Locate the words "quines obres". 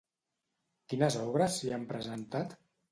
0.95-1.61